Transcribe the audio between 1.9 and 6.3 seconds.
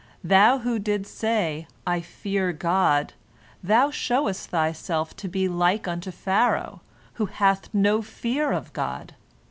fear God,' thou showest thyself to be like unto